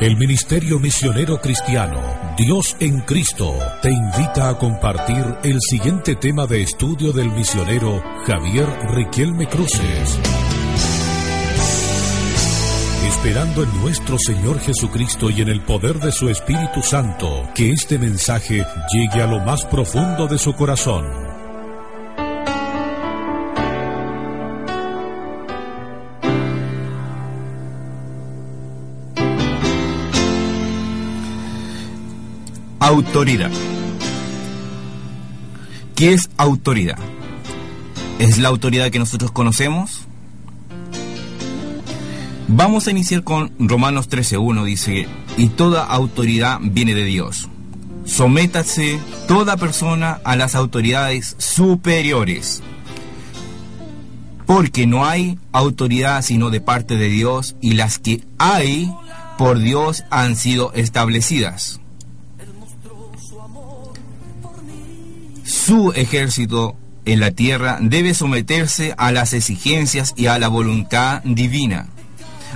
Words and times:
El 0.00 0.16
Ministerio 0.16 0.78
Misionero 0.78 1.42
Cristiano, 1.42 2.00
Dios 2.38 2.74
en 2.80 3.00
Cristo, 3.02 3.54
te 3.82 3.90
invita 3.90 4.48
a 4.48 4.56
compartir 4.56 5.22
el 5.42 5.60
siguiente 5.60 6.16
tema 6.16 6.46
de 6.46 6.62
estudio 6.62 7.12
del 7.12 7.30
misionero 7.30 8.02
Javier 8.24 8.66
Riquelme 8.94 9.46
Cruces. 9.46 10.18
Esperando 13.06 13.62
en 13.62 13.80
nuestro 13.82 14.16
Señor 14.18 14.58
Jesucristo 14.60 15.28
y 15.28 15.42
en 15.42 15.50
el 15.50 15.60
poder 15.60 15.98
de 15.98 16.12
su 16.12 16.30
Espíritu 16.30 16.80
Santo, 16.80 17.46
que 17.54 17.70
este 17.70 17.98
mensaje 17.98 18.64
llegue 18.94 19.22
a 19.22 19.26
lo 19.26 19.40
más 19.40 19.66
profundo 19.66 20.26
de 20.28 20.38
su 20.38 20.54
corazón. 20.54 21.29
Autoridad. 32.82 33.50
¿Qué 35.94 36.14
es 36.14 36.30
autoridad? 36.38 36.96
¿Es 38.18 38.38
la 38.38 38.48
autoridad 38.48 38.90
que 38.90 38.98
nosotros 38.98 39.32
conocemos? 39.32 40.06
Vamos 42.48 42.86
a 42.86 42.90
iniciar 42.90 43.22
con 43.22 43.52
Romanos 43.58 44.08
13.1, 44.08 44.64
dice, 44.64 45.08
y 45.36 45.48
toda 45.50 45.84
autoridad 45.84 46.58
viene 46.62 46.94
de 46.94 47.04
Dios. 47.04 47.50
Sométase 48.06 48.98
toda 49.28 49.58
persona 49.58 50.18
a 50.24 50.34
las 50.36 50.54
autoridades 50.54 51.36
superiores, 51.36 52.62
porque 54.46 54.86
no 54.86 55.04
hay 55.04 55.38
autoridad 55.52 56.22
sino 56.22 56.48
de 56.48 56.62
parte 56.62 56.96
de 56.96 57.10
Dios, 57.10 57.56
y 57.60 57.74
las 57.74 57.98
que 57.98 58.24
hay 58.38 58.90
por 59.36 59.58
Dios 59.58 60.02
han 60.10 60.34
sido 60.34 60.72
establecidas. 60.72 61.80
Su 65.70 65.92
ejército 65.92 66.74
en 67.04 67.20
la 67.20 67.30
tierra 67.30 67.78
debe 67.80 68.12
someterse 68.12 68.92
a 68.98 69.12
las 69.12 69.32
exigencias 69.34 70.14
y 70.16 70.26
a 70.26 70.36
la 70.36 70.48
voluntad 70.48 71.22
divina 71.22 71.86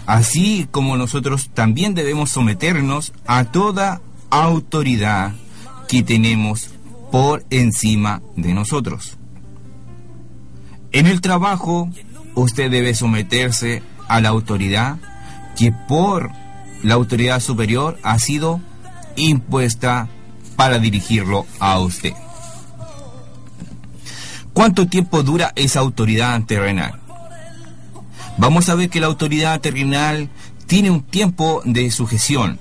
así 0.04 0.66
como 0.72 0.96
nosotros 0.96 1.50
también 1.54 1.94
debemos 1.94 2.30
someternos 2.30 3.12
a 3.24 3.44
toda 3.44 4.00
autoridad 4.30 5.32
que 5.86 6.02
tenemos 6.02 6.70
por 7.12 7.44
encima 7.50 8.20
de 8.34 8.52
nosotros. 8.52 9.16
En 10.90 11.06
el 11.06 11.20
trabajo, 11.20 11.90
usted 12.34 12.68
debe 12.68 12.94
someterse 12.94 13.80
a 14.08 14.20
la 14.20 14.30
autoridad 14.30 14.96
que 15.56 15.72
por 15.88 16.32
la 16.82 16.94
autoridad 16.94 17.38
superior 17.38 17.96
ha 18.02 18.18
sido 18.18 18.60
impuesta 19.14 20.08
para 20.56 20.80
dirigirlo 20.80 21.46
a 21.60 21.78
usted. 21.78 22.12
¿Cuánto 24.54 24.86
tiempo 24.86 25.22
dura 25.22 25.52
esa 25.56 25.80
autoridad 25.80 26.42
terrenal? 26.44 27.04
vamos 28.36 28.68
a 28.68 28.74
ver 28.74 28.90
que 28.90 29.00
la 29.00 29.06
autoridad 29.06 29.60
terrenal 29.60 30.28
tiene 30.66 30.90
un 30.90 31.02
tiempo 31.02 31.62
de 31.64 31.90
sujeción, 31.90 32.58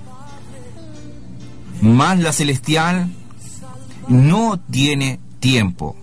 más 1.80 2.18
la 2.18 2.32
celestial 2.32 3.10
no 4.08 4.58
tiene 4.58 5.20
tiempo. 5.40 5.96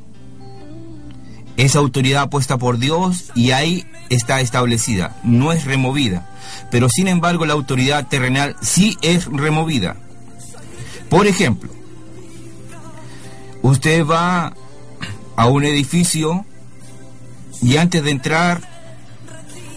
Es 1.58 1.75
autoridad 1.75 2.30
puesta 2.30 2.58
por 2.58 2.80
Dios 2.80 3.31
y 3.36 3.52
ahí 3.52 3.86
está 4.09 4.42
establecida, 4.42 5.16
no 5.23 5.52
es 5.52 5.66
removida. 5.66 6.28
Pero 6.72 6.89
sin 6.89 7.08
embargo 7.08 7.45
la 7.45 7.53
autoridad 7.53 8.08
terrenal 8.08 8.56
sí 8.62 8.97
es 9.02 9.25
removida. 9.25 9.97
Por 11.09 11.28
ejemplo, 11.28 11.72
usted 13.62 14.06
va 14.06 14.53
a 15.36 15.48
un 15.48 15.64
edificio 15.64 16.46
y 17.62 17.78
antes 17.78 18.03
de 18.03 18.12
entrar 18.12 18.62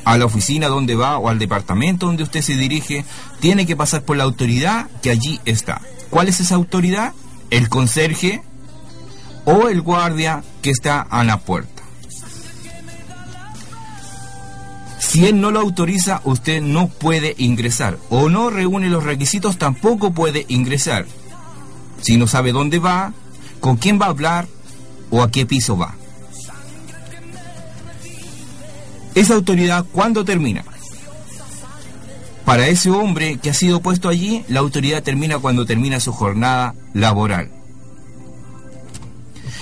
a 0.04 0.18
la 0.18 0.26
oficina 0.26 0.68
donde 0.68 0.94
va 0.94 1.18
o 1.18 1.28
al 1.28 1.38
departamento 1.38 2.06
donde 2.06 2.22
usted 2.22 2.42
se 2.42 2.56
dirige, 2.56 3.04
tiene 3.40 3.66
que 3.66 3.76
pasar 3.76 4.02
por 4.02 4.16
la 4.16 4.24
autoridad 4.24 4.88
que 5.02 5.10
allí 5.10 5.40
está. 5.44 5.80
¿Cuál 6.10 6.28
es 6.28 6.40
esa 6.40 6.54
autoridad? 6.54 7.12
El 7.50 7.68
conserje 7.68 8.42
o 9.44 9.68
el 9.68 9.80
guardia 9.80 10.42
que 10.62 10.70
está 10.70 11.00
a 11.00 11.24
la 11.24 11.38
puerta. 11.40 11.82
Si 14.98 15.26
él 15.26 15.40
no 15.40 15.50
lo 15.50 15.60
autoriza, 15.60 16.20
usted 16.24 16.60
no 16.60 16.88
puede 16.88 17.34
ingresar 17.38 17.98
o 18.10 18.28
no 18.28 18.50
reúne 18.50 18.88
los 18.88 19.04
requisitos, 19.04 19.58
tampoco 19.58 20.12
puede 20.12 20.44
ingresar. 20.48 21.06
Si 22.00 22.16
no 22.16 22.26
sabe 22.26 22.52
dónde 22.52 22.80
va, 22.80 23.12
con 23.60 23.76
quién 23.76 24.00
va 24.00 24.06
a 24.06 24.10
hablar 24.10 24.48
o 25.10 25.22
a 25.22 25.30
qué 25.30 25.46
piso 25.46 25.76
va. 25.76 25.94
Esa 29.14 29.34
autoridad, 29.34 29.84
¿cuándo 29.92 30.24
termina? 30.24 30.64
Para 32.44 32.66
ese 32.66 32.90
hombre 32.90 33.38
que 33.38 33.50
ha 33.50 33.54
sido 33.54 33.80
puesto 33.80 34.08
allí, 34.08 34.44
la 34.48 34.60
autoridad 34.60 35.02
termina 35.02 35.38
cuando 35.38 35.64
termina 35.64 36.00
su 36.00 36.12
jornada 36.12 36.74
laboral. 36.92 37.50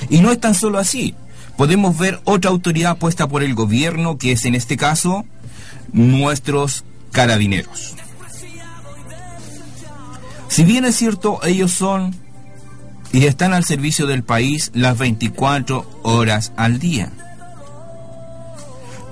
Y 0.09 0.21
no 0.21 0.33
es 0.33 0.41
tan 0.41 0.55
solo 0.55 0.79
así. 0.79 1.15
Podemos 1.57 1.97
ver 1.97 2.21
otra 2.25 2.51
autoridad 2.51 2.97
puesta 2.97 3.29
por 3.29 3.43
el 3.43 3.55
gobierno, 3.55 4.19
que 4.19 4.33
es 4.33 4.45
en 4.47 4.55
este 4.55 4.77
caso 4.77 5.25
nuestros 5.93 6.85
carabineros. 7.13 7.95
Si 10.49 10.65
bien 10.65 10.85
es 10.85 10.97
cierto, 10.97 11.41
ellos 11.45 11.73
son 11.73 12.15
y 13.13 13.27
están 13.27 13.53
al 13.53 13.65
servicio 13.65 14.07
del 14.07 14.23
país 14.23 14.71
las 14.75 14.97
24 14.99 16.01
horas 16.03 16.53
al 16.57 16.79
día. 16.79 17.13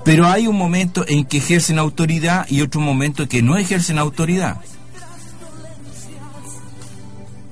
Pero 0.03 0.27
hay 0.27 0.47
un 0.47 0.57
momento 0.57 1.05
en 1.07 1.25
que 1.25 1.37
ejercen 1.37 1.77
autoridad 1.77 2.47
y 2.49 2.61
otro 2.61 2.81
momento 2.81 3.23
en 3.23 3.29
que 3.29 3.43
no 3.43 3.57
ejercen 3.57 3.99
autoridad. 3.99 4.57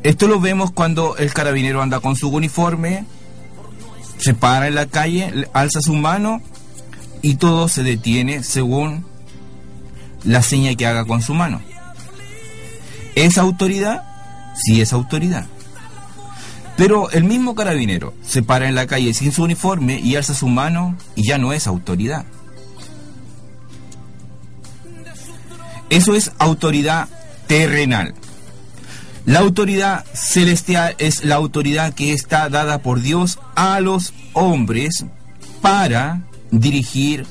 Esto 0.01 0.27
lo 0.27 0.39
vemos 0.39 0.71
cuando 0.71 1.17
el 1.17 1.31
carabinero 1.33 1.81
anda 1.81 1.99
con 1.99 2.15
su 2.15 2.29
uniforme, 2.29 3.05
se 4.17 4.33
para 4.33 4.67
en 4.67 4.75
la 4.75 4.87
calle, 4.87 5.47
alza 5.53 5.81
su 5.81 5.93
mano 5.93 6.41
y 7.21 7.35
todo 7.35 7.67
se 7.67 7.83
detiene 7.83 8.43
según 8.43 9.05
la 10.23 10.41
seña 10.41 10.73
que 10.75 10.87
haga 10.87 11.05
con 11.05 11.21
su 11.21 11.33
mano. 11.33 11.61
¿Es 13.15 13.37
autoridad? 13.37 14.03
Sí 14.55 14.81
es 14.81 14.93
autoridad. 14.93 15.45
Pero 16.79 17.11
el 17.11 17.25
mismo 17.25 17.55
carabinero 17.55 18.13
se 18.23 18.41
para 18.41 18.69
en 18.69 18.73
la 18.73 18.87
calle 18.87 19.13
sin 19.13 19.33
su 19.33 19.43
uniforme 19.43 19.99
y 19.99 20.15
alza 20.15 20.33
su 20.33 20.47
mano 20.47 20.95
y 21.13 21.27
ya 21.27 21.37
no 21.37 21.51
es 21.51 21.67
autoridad. 21.67 22.23
Eso 25.89 26.15
es 26.15 26.31
autoridad 26.39 27.09
terrenal. 27.47 28.13
La 29.25 29.39
autoridad 29.39 30.05
celestial 30.13 30.95
es 30.99 31.25
la 31.25 31.35
autoridad 31.35 31.93
que 31.93 32.13
está 32.13 32.47
dada 32.47 32.77
por 32.77 33.01
Dios 33.01 33.39
a 33.55 33.81
los 33.81 34.13
hombres 34.31 35.03
para 35.61 36.21
dirigir, 36.49 37.25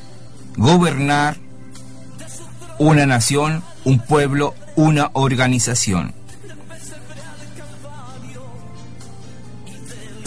gobernar 0.59 1.39
una 2.79 3.07
nación, 3.07 3.63
un 3.87 3.99
pueblo, 3.99 4.55
una 4.77 5.09
organización. 5.15 6.18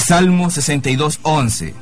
Salmo 0.01 0.49
62, 0.49 1.19
11. 1.21 1.73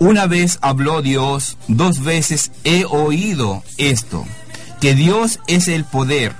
Una 0.00 0.26
vez 0.26 0.58
habló 0.62 1.00
Dios, 1.00 1.56
dos 1.68 2.02
veces 2.02 2.50
he 2.64 2.84
oído 2.84 3.62
esto 3.76 4.26
que 4.80 4.94
Dios 4.94 5.40
es 5.46 5.68
el 5.68 5.84
poder. 5.84 6.34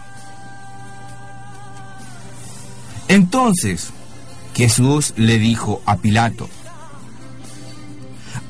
Entonces 3.08 3.90
Jesús 4.54 5.14
le 5.16 5.38
dijo 5.38 5.82
a 5.86 5.96
Pilato, 5.96 6.48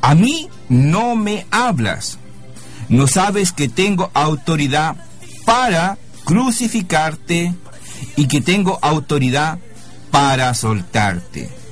a 0.01 0.15
mí 0.15 0.49
no 0.69 1.15
me 1.15 1.47
hablas, 1.51 2.19
no 2.89 3.07
sabes 3.07 3.53
que 3.53 3.69
tengo 3.69 4.11
autoridad 4.15 4.97
para 5.45 5.99
crucificarte 6.25 7.55
y 8.17 8.27
que 8.29 8.41
tengo 8.41 8.79
autoridad 8.83 9.59
para 10.11 10.53
soltarte. 10.55 11.68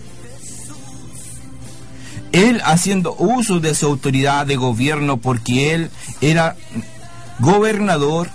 Él 2.33 2.61
haciendo 2.65 3.15
uso 3.15 3.61
de 3.61 3.75
su 3.75 3.87
autoridad 3.87 4.47
de 4.47 4.57
gobierno 4.57 5.17
porque 5.17 5.75
él 5.75 5.91
era 6.21 6.57
gobernador 7.39 8.29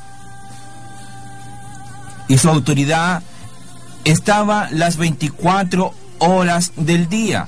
y 2.28 2.38
su 2.38 2.50
autoridad 2.50 3.24
estaba 4.06 4.70
las 4.72 4.98
24 4.98 5.94
horas 6.20 6.72
del 6.76 7.10
día. 7.10 7.48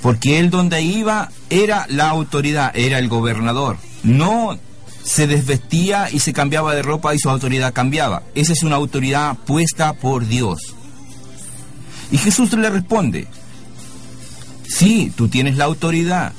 Porque 0.00 0.38
él 0.38 0.50
donde 0.50 0.82
iba 0.82 1.30
era 1.50 1.86
la 1.88 2.08
autoridad, 2.08 2.72
era 2.74 2.98
el 2.98 3.08
gobernador. 3.08 3.76
No 4.02 4.58
se 5.04 5.26
desvestía 5.26 6.10
y 6.10 6.18
se 6.20 6.32
cambiaba 6.32 6.74
de 6.74 6.82
ropa 6.82 7.14
y 7.14 7.18
su 7.18 7.28
autoridad 7.28 7.72
cambiaba. 7.72 8.22
Esa 8.34 8.52
es 8.52 8.62
una 8.62 8.76
autoridad 8.76 9.36
puesta 9.46 9.92
por 9.92 10.26
Dios. 10.26 10.74
Y 12.10 12.18
Jesús 12.18 12.52
le 12.52 12.70
responde, 12.70 13.26
sí, 14.72 15.12
tú 15.14 15.28
tienes 15.28 15.56
la 15.56 15.64
autoridad, 15.64 16.32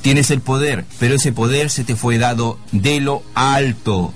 tienes 0.00 0.30
el 0.30 0.40
poder, 0.40 0.84
pero 0.98 1.14
ese 1.14 1.32
poder 1.32 1.70
se 1.70 1.84
te 1.84 1.96
fue 1.96 2.18
dado 2.18 2.58
de 2.72 3.00
lo 3.00 3.22
alto. 3.34 4.12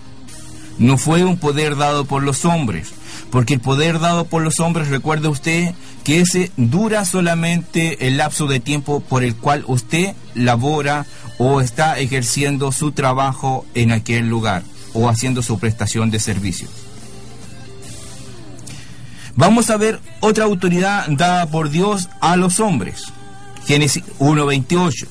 No 0.79 0.99
fue 0.99 1.25
un 1.25 1.39
poder 1.39 1.77
dado 1.77 2.05
por 2.05 2.23
los 2.23 2.45
hombres, 2.45 2.89
porque 3.31 3.55
el 3.55 3.61
poder 3.61 3.99
dado 3.99 4.27
por 4.27 4.43
los 4.43 4.61
hombres, 4.61 4.89
recuerde 4.89 5.29
usted, 5.29 5.75
que 6.05 6.21
ese 6.21 6.51
dura 6.57 7.05
solamente 7.05 8.07
el 8.07 8.19
lapso 8.19 8.47
de 8.47 8.61
tiempo 8.61 9.01
por 9.01 9.25
el 9.25 9.35
cual 9.35 9.65
usted 9.67 10.15
labora 10.35 11.07
o 11.39 11.61
está 11.61 11.99
ejerciendo 11.99 12.73
su 12.73 12.93
trabajo 12.93 13.67
en 13.75 13.93
aquel 13.93 14.29
lugar 14.29 14.63
o 14.93 15.09
haciendo 15.09 15.43
su 15.43 15.59
prestación 15.59 16.11
de 16.11 16.21
servicio. 16.21 16.69
Vamos 19.35 19.69
a 19.69 19.77
ver 19.77 20.01
otra 20.21 20.45
autoridad 20.45 21.07
dada 21.11 21.47
por 21.51 21.69
Dios 21.69 22.09
a 22.21 22.37
los 22.37 22.59
hombres. 22.59 23.13
Génesis 23.67 24.05
1.28. 24.19 25.07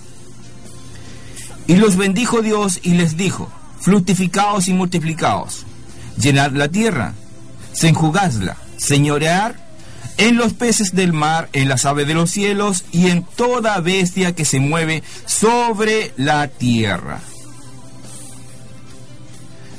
Y 1.67 1.75
los 1.75 1.97
bendijo 1.97 2.41
Dios 2.41 2.79
y 2.83 2.93
les 2.93 3.17
dijo, 3.17 3.51
fructificaos 3.79 4.67
y 4.67 4.73
multiplicaos, 4.73 5.65
llenad 6.17 6.51
la 6.51 6.67
tierra, 6.67 7.13
senjugadla, 7.73 8.57
señorear 8.77 9.65
en 10.17 10.37
los 10.37 10.53
peces 10.53 10.95
del 10.95 11.11
mar, 11.11 11.49
en 11.53 11.67
las 11.67 11.85
aves 11.85 12.07
de 12.07 12.13
los 12.13 12.31
cielos 12.31 12.85
y 12.91 13.09
en 13.09 13.23
toda 13.23 13.79
bestia 13.79 14.33
que 14.33 14.45
se 14.45 14.59
mueve 14.59 15.03
sobre 15.25 16.13
la 16.17 16.47
tierra. 16.47 17.19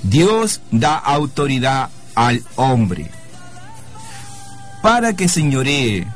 Dios 0.03 0.61
da 0.71 0.97
autoridad 0.97 1.89
al 2.15 2.43
hombre 2.57 3.11
para 4.83 5.17
que 5.17 5.29
señoree, 5.29 6.07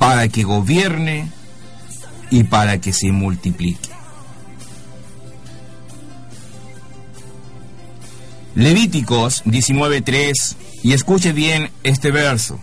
para 0.00 0.28
que 0.28 0.42
gobierne 0.42 1.30
y 2.28 2.42
para 2.42 2.80
que 2.80 2.92
se 2.92 3.12
multiplique. 3.12 3.90
Levíticos 8.56 9.44
19.3 9.44 10.56
y 10.82 10.92
escuche 10.94 11.32
bien 11.32 11.70
este 11.84 12.10
verso 12.10 12.58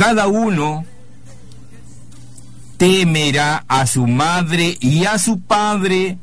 cada 0.00 0.28
uno 0.28 0.86
temerá 2.78 3.66
a 3.68 3.86
su 3.86 4.06
madre 4.06 4.78
y 4.80 5.04
a 5.04 5.18
su 5.18 5.40
padre, 5.40 6.16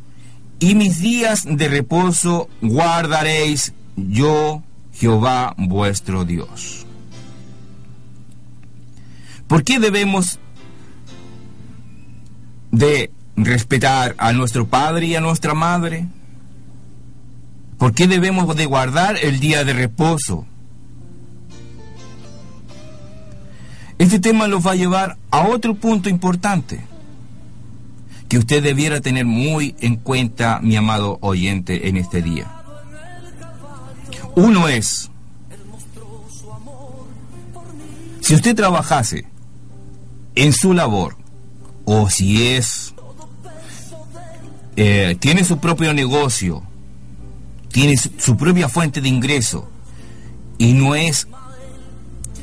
y 0.59 0.73
mis 0.73 0.99
días 0.99 1.43
de 1.47 1.67
reposo 1.67 2.49
guardaréis 2.63 3.73
yo, 3.95 4.63
Jehová 4.93 5.53
vuestro 5.59 6.25
Dios. 6.25 6.86
¿Por 9.47 9.63
qué 9.63 9.79
debemos 9.79 10.39
de 12.71 13.11
respetar 13.38 14.15
a 14.17 14.33
nuestro 14.33 14.67
padre 14.67 15.07
y 15.07 15.15
a 15.15 15.21
nuestra 15.21 15.53
madre? 15.53 16.07
¿Por 17.77 17.94
qué 17.94 18.07
debemos 18.07 18.53
de 18.55 18.65
guardar 18.65 19.17
el 19.21 19.39
día 19.39 19.63
de 19.63 19.73
reposo? 19.73 20.45
Este 23.97 24.19
tema 24.19 24.47
los 24.47 24.65
va 24.65 24.71
a 24.71 24.75
llevar 24.75 25.17
a 25.31 25.47
otro 25.47 25.75
punto 25.75 26.09
importante 26.09 26.81
que 28.27 28.38
usted 28.38 28.61
debiera 28.61 28.99
tener 28.99 29.25
muy 29.25 29.75
en 29.79 29.95
cuenta, 29.95 30.59
mi 30.61 30.75
amado 30.75 31.17
oyente, 31.21 31.88
en 31.88 31.95
este 31.95 32.21
día. 32.21 32.51
Uno 34.35 34.67
es, 34.67 35.09
si 38.19 38.35
usted 38.35 38.55
trabajase 38.55 39.25
en 40.37 40.53
su 40.53 40.73
labor, 40.73 41.17
o 41.85 42.09
si 42.11 42.47
es, 42.47 42.93
eh, 44.75 45.17
tiene 45.19 45.43
su 45.43 45.57
propio 45.57 45.95
negocio, 45.95 46.61
tiene 47.71 47.97
su 47.97 48.37
propia 48.37 48.69
fuente 48.69 49.01
de 49.01 49.09
ingreso, 49.09 49.67
y 50.59 50.73
no 50.73 50.93
es 50.93 51.27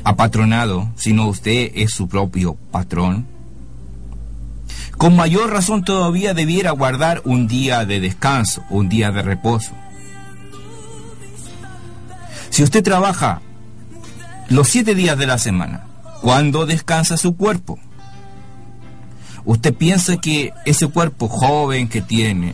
apatronado, 0.03 0.89
sino 0.97 1.27
usted 1.27 1.71
es 1.75 1.91
su 1.91 2.09
propio 2.09 2.55
patrón. 2.69 3.27
Con 4.97 5.15
mayor 5.15 5.51
razón 5.51 5.85
todavía 5.85 6.33
debiera 6.33 6.71
guardar 6.71 7.21
un 7.23 7.47
día 7.47 7.85
de 7.85 8.01
descanso, 8.01 8.63
un 8.69 8.89
día 8.89 9.11
de 9.11 9.21
reposo. 9.21 9.71
Si 12.49 12.61
usted 12.61 12.83
trabaja 12.83 13.41
los 14.49 14.67
siete 14.67 14.95
días 14.95 15.17
de 15.17 15.27
la 15.27 15.37
semana, 15.37 15.87
¿cuándo 16.21 16.65
descansa 16.65 17.17
su 17.17 17.35
cuerpo? 17.35 17.79
Usted 19.45 19.73
piensa 19.73 20.17
que 20.17 20.53
ese 20.65 20.87
cuerpo 20.87 21.27
joven 21.27 21.87
que 21.87 22.01
tiene, 22.01 22.53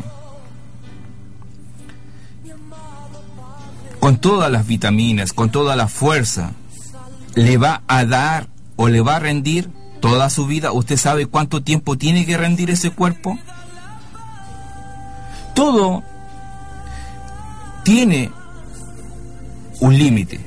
con 3.99 4.17
todas 4.17 4.51
las 4.51 4.67
vitaminas, 4.67 5.31
con 5.31 5.51
toda 5.51 5.75
la 5.75 5.88
fuerza, 5.88 6.51
le 7.35 7.57
va 7.57 7.83
a 7.88 8.03
dar 8.05 8.47
o 8.75 8.89
le 8.89 9.01
va 9.01 9.15
a 9.15 9.19
rendir 9.19 9.69
toda 10.01 10.29
su 10.29 10.47
vida. 10.47 10.73
¿Usted 10.73 10.97
sabe 10.97 11.27
cuánto 11.27 11.63
tiempo 11.63 11.97
tiene 11.97 12.25
que 12.25 12.38
rendir 12.38 12.69
ese 12.69 12.89
cuerpo? 12.89 13.38
Todo 15.55 16.03
tiene 17.83 18.31
un 19.79 19.97
límite. 19.97 20.41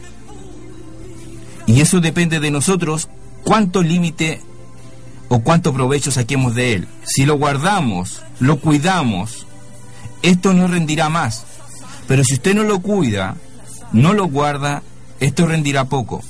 Y 1.66 1.80
eso 1.80 2.00
depende 2.00 2.40
de 2.40 2.50
nosotros 2.50 3.08
cuánto 3.44 3.82
límite 3.82 4.42
o 5.28 5.40
cuánto 5.40 5.72
provecho 5.72 6.10
saquemos 6.10 6.54
de 6.54 6.74
él. 6.74 6.88
Si 7.04 7.24
lo 7.24 7.36
guardamos, 7.36 8.22
lo 8.40 8.60
cuidamos, 8.60 9.46
esto 10.22 10.52
no 10.52 10.66
rendirá 10.68 11.08
más. 11.08 11.44
Pero 12.06 12.24
si 12.24 12.34
usted 12.34 12.54
no 12.54 12.64
lo 12.64 12.80
cuida, 12.80 13.36
no 13.92 14.12
lo 14.12 14.26
guarda, 14.26 14.82
esto 15.20 15.46
rendirá 15.46 15.86
poco. 15.86 16.22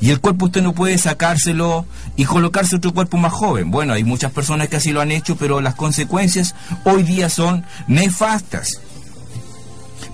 Y 0.00 0.10
el 0.10 0.20
cuerpo 0.20 0.46
usted 0.46 0.62
no 0.62 0.74
puede 0.74 0.96
sacárselo 0.96 1.84
y 2.16 2.24
colocarse 2.24 2.76
otro 2.76 2.94
cuerpo 2.94 3.16
más 3.16 3.32
joven. 3.32 3.70
Bueno, 3.70 3.94
hay 3.94 4.04
muchas 4.04 4.30
personas 4.30 4.68
que 4.68 4.76
así 4.76 4.92
lo 4.92 5.00
han 5.00 5.10
hecho, 5.10 5.36
pero 5.36 5.60
las 5.60 5.74
consecuencias 5.74 6.54
hoy 6.84 7.02
día 7.02 7.28
son 7.28 7.64
nefastas. 7.88 8.80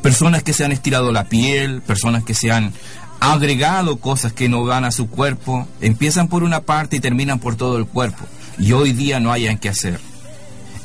Personas 0.03 0.43
que 0.43 0.55
se 0.55 0.65
han 0.65 0.73
estirado 0.73 1.13
la 1.13 1.25
piel, 1.25 1.83
personas 1.83 2.25
que 2.25 2.35
se 2.35 2.51
han 2.51 2.73
agregado 3.21 3.97
cosas 3.97 4.33
que 4.33 4.49
no 4.49 4.65
van 4.65 4.85
a 4.85 4.91
su 4.91 5.09
cuerpo, 5.09 5.67
empiezan 5.81 6.29
por 6.29 6.43
una 6.43 6.61
parte 6.61 6.97
y 6.97 7.01
terminan 7.01 7.39
por 7.39 7.57
todo 7.57 7.79
el 7.79 7.87
cuerpo. 7.87 8.25
Y 8.59 8.73
hoy 8.73 8.93
día 8.93 9.21
no 9.21 9.33
hayan 9.33 9.59
que 9.59 9.69
hacer. 9.69 10.01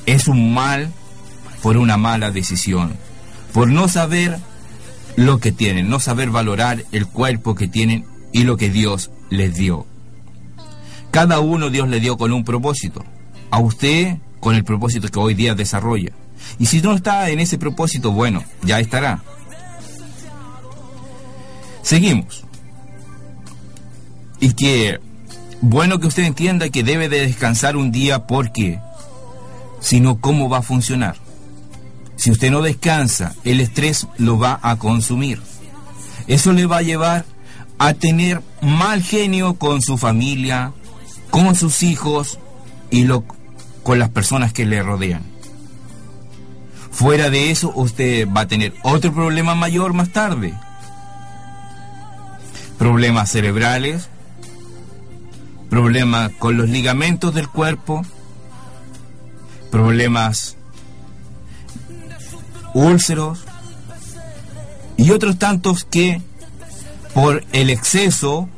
Es 0.05 0.27
un 0.27 0.53
mal 0.53 0.91
por 1.61 1.77
una 1.77 1.97
mala 1.97 2.31
decisión, 2.31 2.93
por 3.53 3.67
no 3.69 3.87
saber 3.87 4.39
lo 5.15 5.39
que 5.39 5.51
tienen, 5.51 5.89
no 5.89 5.99
saber 5.99 6.29
valorar 6.29 6.85
el 6.91 7.05
cuerpo 7.07 7.55
que 7.55 7.67
tienen 7.67 8.05
y 8.31 8.43
lo 8.43 8.57
que 8.57 8.69
Dios 8.69 9.11
les 9.29 9.55
dio. 9.55 9.85
Cada 11.11 11.39
uno 11.39 11.69
Dios 11.69 11.89
le 11.89 11.99
dio 11.99 12.17
con 12.17 12.31
un 12.31 12.43
propósito. 12.43 13.03
A 13.51 13.59
usted 13.59 14.17
con 14.39 14.55
el 14.55 14.63
propósito 14.63 15.07
que 15.09 15.19
hoy 15.19 15.33
día 15.33 15.55
desarrolla. 15.55 16.11
Y 16.59 16.67
si 16.67 16.81
no 16.81 16.93
está 16.93 17.29
en 17.29 17.39
ese 17.39 17.57
propósito, 17.57 18.11
bueno, 18.11 18.43
ya 18.63 18.79
estará. 18.79 19.21
Seguimos. 21.81 22.43
Y 24.39 24.53
que, 24.53 24.99
bueno 25.61 25.99
que 25.99 26.07
usted 26.07 26.23
entienda 26.23 26.69
que 26.69 26.83
debe 26.83 27.09
de 27.09 27.21
descansar 27.21 27.75
un 27.75 27.91
día 27.91 28.27
porque, 28.27 28.79
si 29.79 29.99
no, 29.99 30.19
¿cómo 30.19 30.49
va 30.49 30.59
a 30.59 30.63
funcionar? 30.63 31.15
Si 32.15 32.31
usted 32.31 32.51
no 32.51 32.61
descansa, 32.61 33.35
el 33.43 33.59
estrés 33.59 34.07
lo 34.17 34.37
va 34.37 34.59
a 34.61 34.75
consumir. 34.77 35.41
Eso 36.27 36.53
le 36.53 36.65
va 36.65 36.77
a 36.77 36.81
llevar 36.81 37.25
a 37.77 37.93
tener 37.93 38.41
mal 38.61 39.01
genio 39.01 39.55
con 39.55 39.81
su 39.81 39.97
familia, 39.97 40.73
con 41.31 41.55
sus 41.55 41.81
hijos 41.81 42.39
y 42.91 43.03
lo, 43.05 43.23
con 43.83 43.99
las 43.99 44.09
personas 44.09 44.51
que 44.51 44.65
le 44.65 44.83
rodean. 44.83 45.23
Fuera 46.91 47.29
de 47.29 47.51
eso, 47.51 47.71
usted 47.75 48.27
va 48.27 48.41
a 48.41 48.47
tener 48.47 48.73
otro 48.83 49.13
problema 49.13 49.55
mayor 49.55 49.93
más 49.93 50.11
tarde. 50.11 50.53
Problemas 52.79 53.29
cerebrales, 53.29 54.07
problemas 55.69 56.31
con 56.39 56.57
los 56.57 56.69
ligamentos 56.69 57.35
del 57.35 57.47
cuerpo, 57.47 58.01
problemas 59.69 60.57
úlceros 62.73 63.39
y 64.97 65.11
otros 65.11 65.37
tantos 65.37 65.83
que 65.83 66.21
por 67.13 67.43
el 67.51 67.69
exceso 67.69 68.49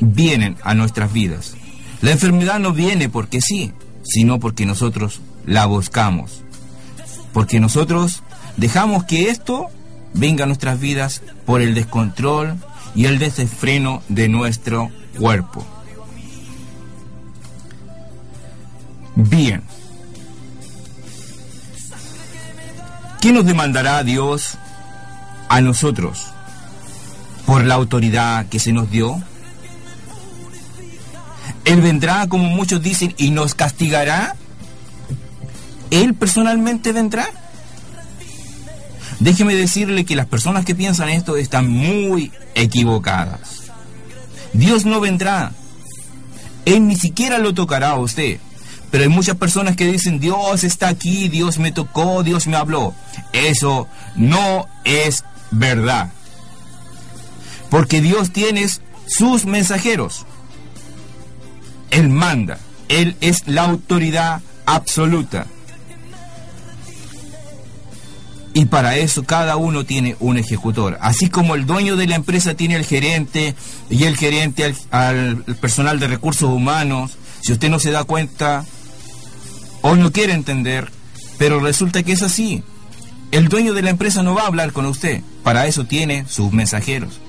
vienen 0.00 0.56
a 0.62 0.74
nuestras 0.74 1.12
vidas. 1.12 1.54
La 2.00 2.10
enfermedad 2.10 2.58
no 2.58 2.72
viene 2.72 3.08
porque 3.08 3.40
sí, 3.40 3.72
sino 4.02 4.40
porque 4.40 4.66
nosotros 4.66 5.20
la 5.46 5.66
buscamos. 5.66 6.42
Porque 7.32 7.60
nosotros 7.60 8.22
dejamos 8.56 9.04
que 9.04 9.30
esto 9.30 9.68
venga 10.12 10.44
a 10.44 10.46
nuestras 10.46 10.80
vidas 10.80 11.22
por 11.46 11.62
el 11.62 11.74
descontrol 11.74 12.56
y 12.94 13.06
el 13.06 13.18
desenfreno 13.18 14.02
de 14.08 14.28
nuestro 14.28 14.90
cuerpo. 15.18 15.66
Bien. 19.14 19.62
¿Qué 23.20 23.32
nos 23.32 23.44
demandará 23.44 24.02
Dios 24.02 24.58
a 25.48 25.60
nosotros 25.60 26.26
por 27.46 27.64
la 27.64 27.74
autoridad 27.74 28.46
que 28.46 28.58
se 28.58 28.72
nos 28.72 28.90
dio? 28.90 29.22
Él 31.64 31.80
vendrá, 31.80 32.26
como 32.26 32.48
muchos 32.48 32.82
dicen, 32.82 33.14
y 33.16 33.30
nos 33.30 33.54
castigará. 33.54 34.34
Él 35.90 36.14
personalmente 36.14 36.92
vendrá. 36.92 37.28
Déjeme 39.20 39.54
decirle 39.54 40.04
que 40.04 40.16
las 40.16 40.26
personas 40.26 40.64
que 40.64 40.74
piensan 40.74 41.08
esto 41.08 41.36
están 41.36 41.68
muy 41.68 42.32
equivocadas. 42.54 43.62
Dios 44.52 44.84
no 44.84 45.00
vendrá. 45.00 45.52
Él 46.64 46.86
ni 46.86 46.96
siquiera 46.96 47.38
lo 47.38 47.54
tocará 47.54 47.90
a 47.90 47.98
usted. 47.98 48.38
Pero 48.90 49.04
hay 49.04 49.08
muchas 49.08 49.36
personas 49.36 49.74
que 49.74 49.90
dicen, 49.90 50.20
Dios 50.20 50.64
está 50.64 50.88
aquí, 50.88 51.28
Dios 51.28 51.58
me 51.58 51.72
tocó, 51.72 52.22
Dios 52.22 52.46
me 52.46 52.56
habló. 52.56 52.94
Eso 53.32 53.88
no 54.16 54.68
es 54.84 55.24
verdad. 55.50 56.12
Porque 57.70 58.02
Dios 58.02 58.32
tiene 58.32 58.66
sus 59.06 59.46
mensajeros. 59.46 60.26
Él 61.90 62.10
manda. 62.10 62.58
Él 62.88 63.16
es 63.22 63.48
la 63.48 63.62
autoridad 63.62 64.42
absoluta. 64.66 65.46
Y 68.54 68.66
para 68.66 68.96
eso 68.96 69.22
cada 69.24 69.56
uno 69.56 69.84
tiene 69.84 70.16
un 70.20 70.36
ejecutor. 70.36 70.98
Así 71.00 71.30
como 71.30 71.54
el 71.54 71.66
dueño 71.66 71.96
de 71.96 72.06
la 72.06 72.16
empresa 72.16 72.54
tiene 72.54 72.76
el 72.76 72.84
gerente 72.84 73.54
y 73.88 74.04
el 74.04 74.16
gerente 74.16 74.74
al, 74.90 75.44
personal 75.60 75.98
de 75.98 76.08
recursos 76.08 76.50
humanos, 76.50 77.12
si 77.40 77.52
usted 77.52 77.70
no 77.70 77.78
se 77.78 77.92
da 77.92 78.04
cuenta 78.04 78.64
o 79.80 79.96
no 79.96 80.12
quiere 80.12 80.34
entender, 80.34 80.90
pero 81.38 81.60
resulta 81.60 82.02
que 82.02 82.12
es 82.12 82.22
así. 82.22 82.62
El 83.30 83.48
dueño 83.48 83.72
de 83.72 83.82
la 83.82 83.90
empresa 83.90 84.22
no 84.22 84.34
va 84.34 84.42
a 84.42 84.46
hablar 84.48 84.72
con 84.72 84.84
usted. 84.84 85.22
Para 85.42 85.66
eso 85.66 85.86
tiene 85.86 86.26
sus 86.28 86.52
mensajeros. 86.52 87.20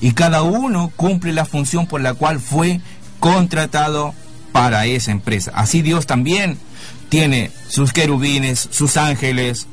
Y 0.00 0.12
cada 0.12 0.42
uno 0.42 0.92
cumple 0.94 1.32
la 1.32 1.44
función 1.44 1.86
por 1.86 2.00
la 2.00 2.14
cual 2.14 2.38
fue 2.38 2.80
contratado 3.18 4.14
para 4.52 4.86
esa 4.86 5.10
empresa. 5.10 5.50
Así 5.54 5.82
Dios 5.82 6.06
también 6.06 6.58
tiene 7.08 7.50
sus 7.68 7.92
querubines, 7.92 8.68
sus 8.70 8.96
ángeles, 8.96 9.66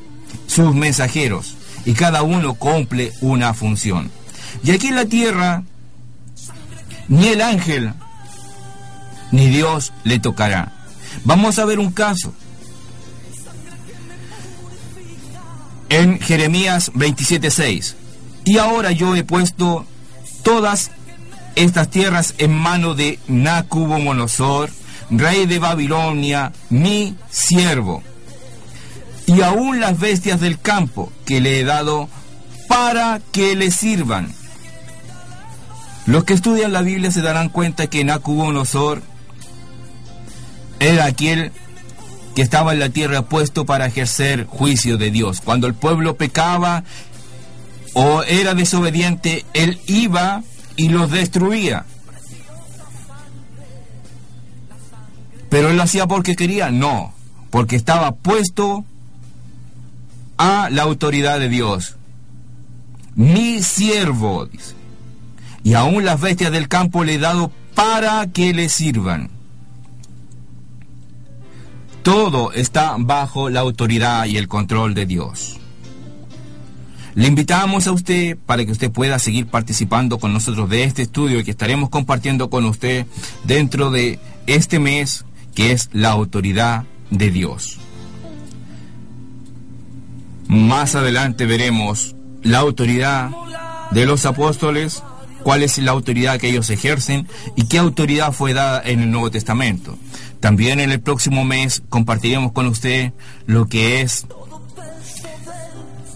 sus 0.47 0.73
mensajeros, 0.73 1.55
y 1.85 1.93
cada 1.93 2.23
uno 2.23 2.55
cumple 2.55 3.13
una 3.21 3.53
función. 3.53 4.11
Y 4.63 4.71
aquí 4.71 4.87
en 4.87 4.95
la 4.95 5.05
tierra, 5.05 5.63
ni 7.07 7.27
el 7.27 7.41
ángel 7.41 7.93
ni 9.31 9.47
Dios 9.49 9.93
le 10.03 10.19
tocará. 10.19 10.73
Vamos 11.23 11.59
a 11.59 11.65
ver 11.65 11.79
un 11.79 11.91
caso. 11.91 12.33
En 15.89 16.19
Jeremías 16.19 16.91
27:6. 16.93 17.95
Y 18.45 18.57
ahora 18.57 18.91
yo 18.91 19.15
he 19.15 19.23
puesto 19.23 19.85
todas 20.43 20.91
estas 21.55 21.89
tierras 21.89 22.33
en 22.37 22.53
mano 22.53 22.93
de 22.93 23.19
Nacubomonosor, 23.27 24.69
rey 25.09 25.45
de 25.45 25.59
Babilonia, 25.59 26.53
mi 26.69 27.15
siervo 27.29 28.03
y 29.37 29.41
aún 29.43 29.79
las 29.79 29.99
bestias 29.99 30.39
del 30.39 30.59
campo 30.59 31.11
que 31.23 31.41
le 31.41 31.59
he 31.59 31.63
dado 31.63 32.09
para 32.67 33.21
que 33.31 33.55
le 33.55 33.69
sirvan. 33.69 34.33
Los 36.07 36.23
que 36.23 36.33
estudian 36.33 36.73
la 36.73 36.81
Biblia 36.81 37.11
se 37.11 37.21
darán 37.21 37.49
cuenta 37.49 37.85
que 37.85 38.03
Nacubonosor 38.03 39.03
era 40.79 41.05
aquel 41.05 41.51
que 42.35 42.41
estaba 42.41 42.73
en 42.73 42.79
la 42.79 42.89
tierra 42.89 43.23
puesto 43.23 43.67
para 43.67 43.85
ejercer 43.85 44.47
juicio 44.47 44.97
de 44.97 45.11
Dios. 45.11 45.41
Cuando 45.41 45.67
el 45.67 45.75
pueblo 45.75 46.17
pecaba 46.17 46.83
o 47.93 48.23
era 48.23 48.55
desobediente, 48.55 49.45
él 49.53 49.79
iba 49.85 50.41
y 50.77 50.89
los 50.89 51.11
destruía. 51.11 51.85
Pero 55.49 55.69
él 55.69 55.77
lo 55.77 55.83
hacía 55.83 56.07
porque 56.07 56.35
quería, 56.35 56.71
no, 56.71 57.13
porque 57.51 57.75
estaba 57.75 58.15
puesto 58.15 58.83
a 60.37 60.69
la 60.69 60.83
autoridad 60.83 61.39
de 61.39 61.49
Dios. 61.49 61.95
Mi 63.15 63.61
siervo, 63.63 64.45
dice. 64.45 64.75
Y 65.63 65.73
aún 65.73 66.05
las 66.05 66.21
bestias 66.21 66.51
del 66.51 66.67
campo 66.67 67.03
le 67.03 67.15
he 67.15 67.19
dado 67.19 67.51
para 67.75 68.27
que 68.27 68.53
le 68.53 68.69
sirvan. 68.69 69.29
Todo 72.03 72.53
está 72.53 72.95
bajo 72.97 73.49
la 73.49 73.59
autoridad 73.59 74.25
y 74.25 74.37
el 74.37 74.47
control 74.47 74.93
de 74.93 75.05
Dios. 75.05 75.57
Le 77.15 77.27
invitamos 77.27 77.87
a 77.87 77.91
usted 77.91 78.37
para 78.45 78.63
que 78.63 78.71
usted 78.71 78.91
pueda 78.91 79.17
seguir 79.17 79.47
participando 79.47 80.19
con 80.19 80.31
nosotros 80.31 80.69
de 80.69 80.83
este 80.83 81.01
estudio 81.01 81.43
que 81.43 81.51
estaremos 81.51 81.89
compartiendo 81.89 82.49
con 82.49 82.63
usted 82.65 83.07
dentro 83.43 83.89
de 83.89 84.19
este 84.45 84.77
mes 84.77 85.25
que 85.55 85.71
es 85.71 85.89
la 85.93 86.11
autoridad 86.11 86.83
de 87.09 87.31
Dios. 87.31 87.79
Más 90.47 90.95
adelante 90.95 91.45
veremos 91.45 92.15
la 92.43 92.59
autoridad 92.59 93.31
de 93.91 94.05
los 94.05 94.25
apóstoles, 94.25 95.03
cuál 95.43 95.63
es 95.63 95.77
la 95.77 95.91
autoridad 95.91 96.39
que 96.39 96.49
ellos 96.49 96.69
ejercen 96.69 97.27
y 97.55 97.65
qué 97.65 97.77
autoridad 97.77 98.31
fue 98.31 98.53
dada 98.53 98.81
en 98.83 99.01
el 99.01 99.11
Nuevo 99.11 99.31
Testamento. 99.31 99.97
También 100.39 100.79
en 100.79 100.91
el 100.91 101.01
próximo 101.01 101.43
mes 101.43 101.83
compartiremos 101.89 102.51
con 102.51 102.67
usted 102.67 103.13
lo 103.45 103.67
que 103.67 104.01
es 104.01 104.25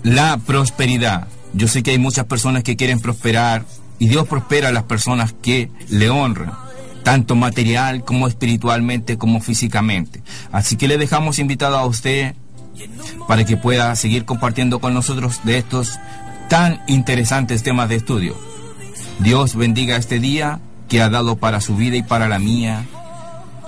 la 0.03 0.37
prosperidad. 0.37 1.27
Yo 1.53 1.67
sé 1.67 1.83
que 1.83 1.91
hay 1.91 1.99
muchas 1.99 2.25
personas 2.25 2.63
que 2.63 2.75
quieren 2.75 2.99
prosperar 2.99 3.65
y 3.99 4.07
Dios 4.07 4.27
prospera 4.27 4.69
a 4.69 4.71
las 4.71 4.83
personas 4.83 5.33
que 5.33 5.69
le 5.89 6.09
honran, 6.09 6.53
tanto 7.03 7.35
material 7.35 8.03
como 8.03 8.27
espiritualmente 8.27 9.17
como 9.17 9.41
físicamente. 9.41 10.23
Así 10.51 10.77
que 10.77 10.87
le 10.87 10.97
dejamos 10.97 11.39
invitado 11.39 11.77
a 11.77 11.85
usted 11.85 12.35
para 13.27 13.45
que 13.45 13.57
pueda 13.57 13.95
seguir 13.95 14.25
compartiendo 14.25 14.79
con 14.79 14.93
nosotros 14.93 15.41
de 15.43 15.57
estos 15.57 15.99
tan 16.49 16.81
interesantes 16.87 17.63
temas 17.63 17.89
de 17.89 17.95
estudio. 17.95 18.35
Dios 19.19 19.55
bendiga 19.55 19.97
este 19.97 20.19
día 20.19 20.59
que 20.89 21.01
ha 21.01 21.09
dado 21.09 21.37
para 21.37 21.61
su 21.61 21.75
vida 21.75 21.95
y 21.95 22.03
para 22.03 22.27
la 22.27 22.39
mía. 22.39 22.85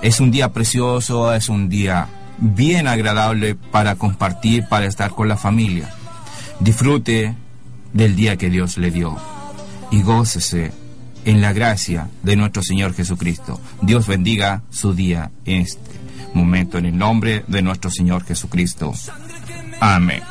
Es 0.02 0.20
un 0.20 0.32
día 0.32 0.52
precioso, 0.52 1.34
es 1.34 1.48
un 1.48 1.70
día 1.70 2.08
bien 2.40 2.88
agradable 2.88 3.56
para 3.56 3.96
compartir, 3.96 4.68
para 4.68 4.86
estar 4.86 5.12
con 5.12 5.28
la 5.28 5.38
familia. 5.38 5.90
Disfrute 6.60 7.36
del 7.94 8.16
día 8.16 8.38
que 8.38 8.50
Dios 8.50 8.78
le 8.78 8.92
dio 8.92 9.16
y 9.92 10.02
gócese 10.02 10.74
en 11.26 11.40
la 11.40 11.54
gracia 11.54 12.10
de 12.24 12.36
nuestro 12.36 12.64
Señor 12.64 12.94
Jesucristo. 12.94 13.62
Dios 13.82 14.08
bendiga 14.08 14.64
su 14.70 14.94
día 14.94 15.32
este 15.46 16.03
momento 16.34 16.78
en 16.78 16.86
el 16.86 16.98
nombre 16.98 17.44
de 17.48 17.62
nuestro 17.62 17.90
Señor 17.90 18.24
Jesucristo. 18.24 18.94
Amén. 19.80 20.22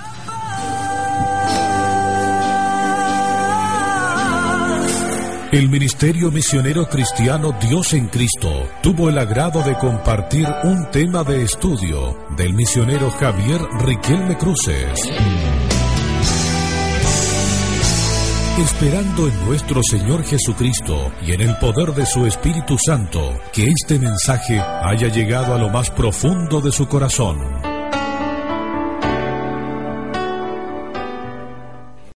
El 5.52 5.68
Ministerio 5.68 6.30
Misionero 6.30 6.88
Cristiano 6.88 7.54
Dios 7.60 7.92
en 7.92 8.08
Cristo 8.08 8.70
tuvo 8.82 9.10
el 9.10 9.18
agrado 9.18 9.62
de 9.62 9.74
compartir 9.74 10.48
un 10.64 10.90
tema 10.90 11.24
de 11.24 11.42
estudio 11.42 12.16
del 12.38 12.54
misionero 12.54 13.10
Javier 13.10 13.60
Riquelme 13.84 14.38
Cruces. 14.38 15.10
Esperando 18.58 19.28
en 19.28 19.46
nuestro 19.46 19.80
Señor 19.82 20.24
Jesucristo 20.24 21.10
y 21.22 21.32
en 21.32 21.40
el 21.40 21.56
poder 21.56 21.94
de 21.94 22.04
su 22.04 22.26
Espíritu 22.26 22.76
Santo, 22.78 23.40
que 23.50 23.64
este 23.64 23.98
mensaje 23.98 24.60
haya 24.60 25.08
llegado 25.08 25.54
a 25.54 25.58
lo 25.58 25.70
más 25.70 25.88
profundo 25.90 26.60
de 26.60 26.70
su 26.70 26.86
corazón. 26.86 27.71